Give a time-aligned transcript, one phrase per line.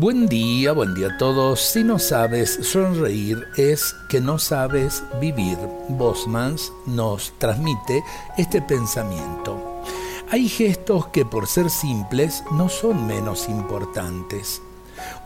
[0.00, 1.60] Buen día, buen día a todos.
[1.60, 5.58] Si no sabes sonreír es que no sabes vivir.
[5.88, 8.04] Bosmans nos transmite
[8.36, 9.82] este pensamiento.
[10.30, 14.62] Hay gestos que por ser simples no son menos importantes.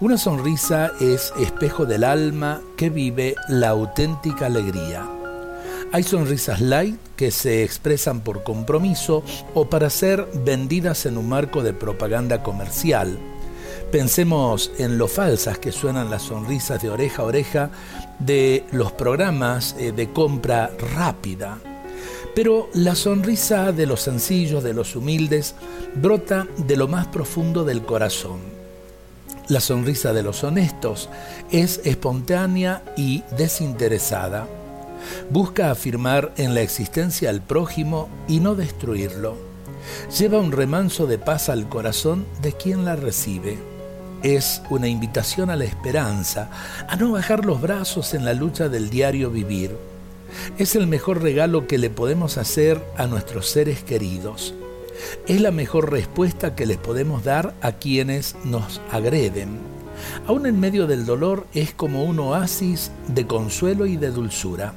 [0.00, 5.07] Una sonrisa es espejo del alma que vive la auténtica alegría.
[5.93, 11.62] Hay sonrisas light que se expresan por compromiso o para ser vendidas en un marco
[11.62, 13.19] de propaganda comercial
[13.92, 17.70] Pensemos en lo falsas que suenan las sonrisas de oreja a oreja
[18.19, 21.59] de los programas eh, de compra rápida.
[22.34, 25.55] Pero la sonrisa de los sencillos, de los humildes,
[25.95, 28.41] brota de lo más profundo del corazón.
[29.48, 31.11] La sonrisa de los honestos
[31.50, 34.48] es espontánea y desinteresada.
[35.28, 39.36] Busca afirmar en la existencia al prójimo y no destruirlo.
[40.19, 43.72] Lleva un remanso de paz al corazón de quien la recibe
[44.23, 46.48] es una invitación a la esperanza,
[46.89, 49.77] a no bajar los brazos en la lucha del diario vivir.
[50.59, 54.55] Es el mejor regalo que le podemos hacer a nuestros seres queridos.
[55.27, 59.59] Es la mejor respuesta que les podemos dar a quienes nos agreden.
[60.27, 64.75] Aún en medio del dolor es como un oasis de consuelo y de dulzura.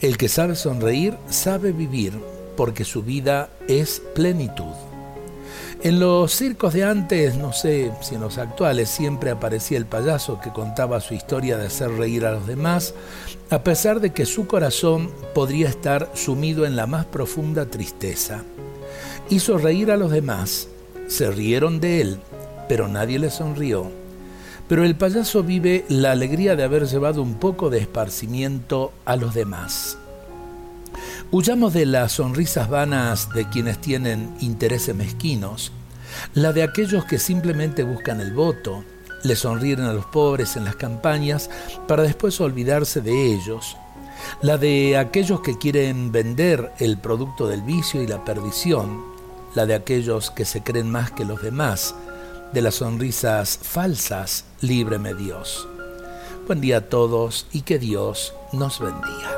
[0.00, 2.18] El que sabe sonreír sabe vivir
[2.56, 4.87] porque su vida es plenitud.
[5.80, 10.40] En los circos de antes, no sé si en los actuales, siempre aparecía el payaso
[10.40, 12.94] que contaba su historia de hacer reír a los demás,
[13.48, 18.42] a pesar de que su corazón podría estar sumido en la más profunda tristeza.
[19.30, 20.66] Hizo reír a los demás,
[21.06, 22.18] se rieron de él,
[22.68, 23.88] pero nadie le sonrió.
[24.68, 29.32] Pero el payaso vive la alegría de haber llevado un poco de esparcimiento a los
[29.32, 29.96] demás.
[31.30, 35.72] Huyamos de las sonrisas vanas de quienes tienen intereses mezquinos,
[36.34, 38.84] la de aquellos que simplemente buscan el voto,
[39.24, 41.50] le sonríen a los pobres en las campañas
[41.86, 43.76] para después olvidarse de ellos,
[44.42, 49.02] la de aquellos que quieren vender el producto del vicio y la perdición,
[49.54, 51.94] la de aquellos que se creen más que los demás,
[52.52, 55.68] de las sonrisas falsas, líbreme Dios.
[56.46, 59.37] Buen día a todos y que Dios nos bendiga.